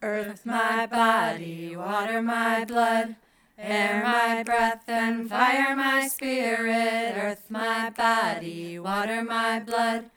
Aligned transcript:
Earth 0.00 0.46
my 0.46 0.86
body, 0.86 1.74
water 1.74 2.22
my 2.22 2.64
blood, 2.64 3.16
air 3.58 4.00
my 4.04 4.44
breath, 4.44 4.84
and 4.86 5.28
fire 5.28 5.74
my 5.74 6.06
spirit. 6.06 7.14
Earth 7.16 7.50
my 7.50 7.90
body, 7.90 8.78
water 8.78 9.24
my 9.24 9.58
blood, 9.58 10.10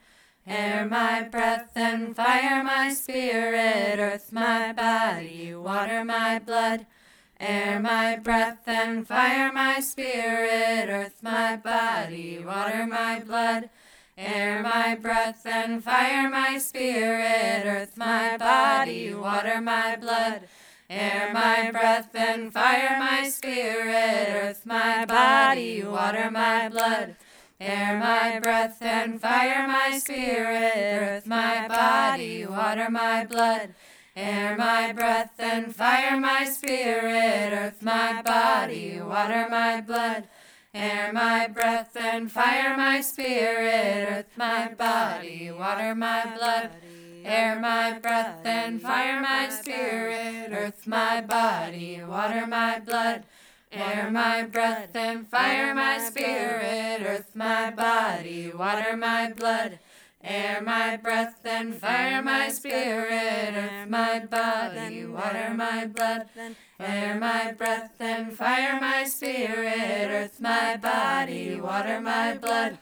air 0.46 0.86
my 0.88 1.22
breath, 1.22 1.72
and 1.74 2.14
fire 2.14 2.62
my 2.62 2.94
spirit. 2.94 3.98
Earth 3.98 4.32
my 4.32 4.72
body, 4.72 5.52
water 5.52 6.04
my 6.04 6.38
blood, 6.38 6.86
air 7.40 7.80
my 7.80 8.14
breath, 8.14 8.62
and 8.68 9.04
fire 9.08 9.52
my 9.52 9.80
spirit. 9.80 10.88
Earth 10.90 11.20
my 11.22 11.56
body, 11.56 12.38
water 12.38 12.86
my 12.86 13.18
blood. 13.18 13.68
Air 14.18 14.62
my 14.62 14.94
breath 14.94 15.46
and 15.46 15.82
fire 15.82 16.28
my 16.28 16.58
spirit, 16.58 17.64
earth 17.64 17.96
my 17.96 18.36
body, 18.36 19.14
water 19.14 19.60
my 19.62 19.96
blood. 19.96 20.42
Air 20.90 21.32
my 21.32 21.70
breath 21.70 22.14
and 22.14 22.52
fire 22.52 22.98
my 22.98 23.26
spirit, 23.30 24.28
earth 24.28 24.66
my 24.66 25.06
body, 25.06 25.82
water 25.82 26.30
my 26.30 26.68
blood. 26.68 27.16
Air 27.58 27.98
my 27.98 28.38
breath 28.38 28.82
and 28.82 29.18
fire 29.18 29.66
my 29.66 29.98
spirit, 29.98 30.76
earth 30.76 31.26
my 31.26 31.66
body, 31.66 32.44
water 32.44 32.90
my 32.90 33.24
blood. 33.24 33.74
Air 34.14 34.58
my 34.58 34.92
breath 34.92 35.32
and 35.38 35.74
fire 35.74 36.20
my 36.20 36.44
spirit, 36.44 37.52
earth 37.54 37.80
my 37.80 38.20
body, 38.20 39.00
water 39.00 39.46
my 39.48 39.80
blood. 39.80 40.28
Air 40.74 41.12
my 41.12 41.48
breath 41.48 41.94
and 41.96 42.32
fire 42.32 42.74
my 42.74 43.02
spirit, 43.02 44.08
earth 44.08 44.38
my 44.38 44.68
body, 44.68 45.50
water 45.50 45.94
my 45.94 46.24
blood. 46.34 46.70
Air 47.22 47.60
my 47.60 47.98
breath 47.98 48.40
and 48.46 48.80
fire 48.80 49.20
my 49.20 49.50
spirit, 49.50 50.48
earth 50.50 50.86
my 50.86 51.20
body, 51.20 52.02
water 52.02 52.46
my 52.46 52.78
blood. 52.78 53.24
Air 53.70 54.10
my 54.10 54.44
breath 54.44 54.96
and 54.96 55.28
fire 55.28 55.74
my 55.74 55.98
spirit, 55.98 57.02
earth 57.04 57.36
my 57.36 57.70
body, 57.70 58.50
water 58.54 58.96
my 58.96 59.30
blood. 59.30 59.78
Air 60.24 60.62
my 60.62 60.96
breath 60.96 61.40
and 61.44 61.74
fire 61.74 62.22
my 62.22 62.48
spirit, 62.48 63.54
earth 63.56 63.88
my 63.88 64.20
body, 64.20 65.04
water 65.04 65.52
my 65.52 65.86
blood. 65.86 66.26
Air 66.78 67.18
my 67.18 67.50
breath 67.50 67.90
and 67.98 68.32
fire 68.32 68.78
my 68.80 69.02
spirit, 69.02 70.10
earth 70.10 70.40
my 70.40 70.76
body, 70.76 71.60
water 71.60 72.00
my 72.00 72.36
blood. 72.36 72.78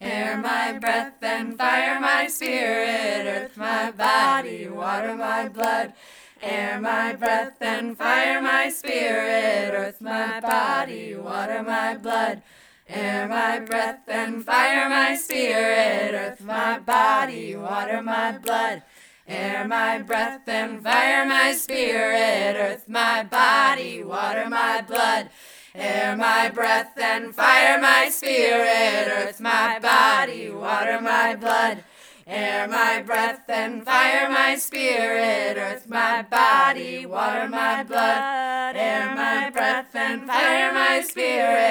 Air 0.00 0.36
my 0.36 0.78
breath 0.78 1.20
and 1.20 1.58
fire 1.58 1.98
my 1.98 2.28
spirit, 2.28 3.26
earth 3.26 3.56
my 3.56 3.90
body, 3.90 4.68
water 4.68 5.16
my 5.16 5.48
blood. 5.48 5.94
Air 6.40 6.80
my 6.80 7.12
breath 7.14 7.60
and 7.60 7.98
fire 7.98 8.40
my 8.40 8.68
spirit, 8.68 9.72
earth 9.74 10.00
my 10.00 10.40
body, 10.40 11.16
water 11.16 11.62
my 11.64 11.96
blood. 11.96 12.42
Air 12.86 13.28
my 13.28 13.60
breath 13.60 14.06
and 14.08 14.44
fire 14.44 14.88
my 14.90 15.16
spirit, 15.16 16.14
earth 16.14 16.42
my 16.42 16.78
body, 16.78 17.56
water 17.56 18.02
my 18.02 18.36
blood. 18.36 18.82
Air 19.26 19.66
my 19.66 20.00
breath 20.02 20.46
and 20.46 20.82
fire 20.82 21.24
my 21.24 21.54
spirit, 21.54 22.56
earth 22.56 22.86
my 22.86 23.22
body, 23.22 24.04
water 24.04 24.50
my 24.50 24.82
blood. 24.82 25.30
Air 25.74 26.14
my 26.14 26.50
breath 26.50 26.92
and 26.98 27.34
fire 27.34 27.80
my 27.80 28.10
spirit, 28.10 29.08
earth 29.08 29.40
my 29.40 29.78
body, 29.78 30.50
water 30.50 31.00
my 31.00 31.34
blood. 31.36 31.84
Air 32.26 32.68
my 32.68 33.02
breath 33.02 33.44
and 33.48 33.84
fire 33.84 34.30
my 34.30 34.56
spirit, 34.56 35.58
earth 35.58 35.88
my 35.88 36.22
body, 36.22 37.04
water 37.06 37.48
my 37.48 37.82
blood. 37.82 38.76
Air 38.76 39.14
my 39.14 39.50
breath 39.50 39.94
and 39.94 40.26
fire 40.26 40.72
my 40.72 41.02
spirit, 41.02 41.63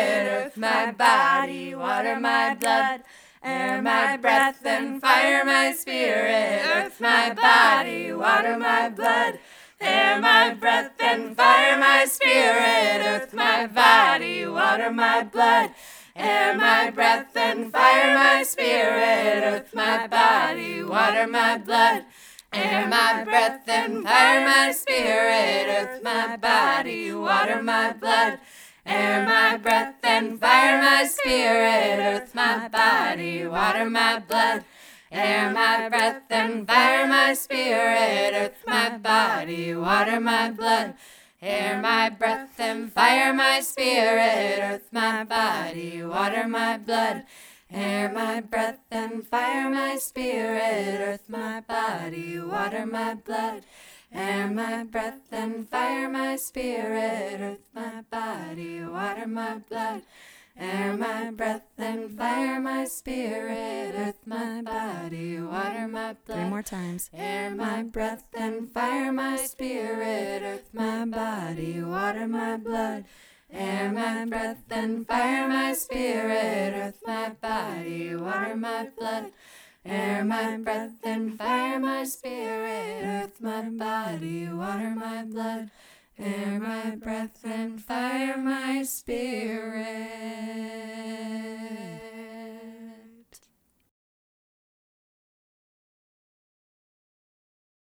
my 0.64 0.92
body, 0.94 1.76
water 1.76 2.18
my 2.20 2.56
blood. 2.56 3.02
Air 3.44 3.82
my 3.82 4.16
breath 4.16 4.66
and 4.66 5.02
fire 5.02 5.44
my 5.44 5.74
spirit, 5.74 6.62
earth 6.66 7.02
my 7.02 7.34
body, 7.34 8.14
water 8.14 8.58
my 8.58 8.88
blood. 8.88 9.40
Air 9.82 10.22
my 10.22 10.54
breath 10.54 10.94
and 11.02 11.36
fire 11.36 11.78
my 11.78 12.06
spirit, 12.06 13.00
earth 13.12 13.34
my 13.34 13.68
body, 13.68 14.46
water 14.46 14.90
my 14.90 15.24
blood. 15.24 15.72
Air 16.16 16.56
my 16.56 16.90
breath 16.92 17.36
and 17.36 17.70
fire 17.74 18.16
my 18.16 18.44
spirit, 18.44 19.44
earth 19.44 19.74
my 19.76 20.08
body, 20.08 20.82
water 20.82 21.28
my 21.28 21.58
blood. 21.58 22.06
Air 22.54 22.88
my 22.88 23.26
breath 23.26 23.68
and 23.68 24.04
fire 24.06 24.46
my 24.46 24.72
spirit, 24.72 25.66
earth 25.68 26.02
my 26.02 26.38
body, 26.38 27.12
water 27.12 27.62
my 27.62 27.92
blood. 27.92 28.40
Air 28.86 29.26
my 29.26 29.58
breath 29.58 29.96
and 30.04 30.40
fire 30.40 30.82
my 30.82 31.06
spirit, 31.06 32.00
earth 32.00 32.36
my 32.36 32.68
body, 32.68 33.46
water 33.48 33.90
my 33.90 34.20
blood. 34.20 34.66
Air 35.12 35.52
my 35.52 35.88
breath 35.90 36.24
and 36.30 36.68
fire 36.68 37.08
my 37.08 37.34
spirit, 37.34 38.34
earth 38.34 38.64
my 38.68 38.98
body, 38.98 39.74
water 39.76 40.20
my 40.20 40.52
blood. 40.52 40.96
Air 41.42 41.80
my 41.82 42.10
breath 42.10 42.60
and 42.60 42.92
fire 42.92 43.34
my 43.34 43.62
spirit, 43.62 44.60
earth 44.62 44.90
my 44.92 45.24
body, 45.24 46.04
water 46.04 46.48
my 46.48 46.78
blood. 46.78 47.24
Air 47.72 48.12
my 48.14 48.42
breath 48.42 48.80
and 48.92 49.26
fire 49.26 49.70
my 49.70 49.96
spirit, 49.96 51.00
earth 51.00 51.30
my 51.30 51.62
body, 51.62 52.40
water 52.40 52.86
my 52.86 53.16
blood. 53.16 53.64
Air 54.14 54.48
my 54.48 54.84
breath 54.84 55.32
and 55.32 55.68
fire 55.68 56.08
my 56.08 56.36
spirit, 56.36 57.42
earth 57.42 57.68
my 57.74 58.04
body, 58.12 58.84
water 58.86 59.26
my 59.26 59.58
blood. 59.58 60.04
Air 60.56 60.96
my 60.96 61.32
breath 61.32 61.66
and 61.80 62.16
fire 62.16 62.60
my 62.60 62.86
spirit, 62.86 63.96
earth 63.98 64.20
my 64.28 64.62
body, 64.62 65.40
water 65.40 65.88
my 65.88 66.14
blood. 66.14 66.38
Three 66.38 66.50
more 66.50 66.62
times. 66.62 67.10
Air 67.12 67.56
my 67.56 67.82
breath 67.82 68.26
and 68.36 68.72
fire 68.72 69.12
my 69.12 69.38
spirit, 69.38 70.44
earth 70.44 70.70
my 70.74 71.06
body, 71.06 71.82
water 71.82 72.28
my 72.28 72.58
blood. 72.58 73.06
Air 73.52 73.92
my 73.92 74.26
breath 74.26 74.64
and 74.70 75.08
fire 75.08 75.48
my 75.48 75.74
spirit, 75.74 76.74
earth 76.76 77.02
my 77.08 77.30
body, 77.30 78.16
water 78.16 78.56
my 78.56 78.90
blood. 78.96 79.32
Air 79.86 80.24
my 80.24 80.58
breath 80.58 80.96
and 81.04 81.38
fire 81.38 81.78
my 81.78 82.06
spirit, 82.06 83.04
earth 83.04 83.42
my 83.42 83.64
body, 83.64 84.48
water 84.48 84.96
my 84.96 85.24
blood. 85.24 85.72
Air 86.18 86.60
my 86.60 86.96
breath 86.96 87.44
and 87.44 87.84
fire 87.84 88.38
my 88.38 88.84
spirit. 88.84 89.84